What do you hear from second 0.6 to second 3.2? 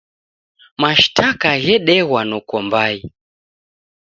Mashtaka ghedeghwa noko mbai.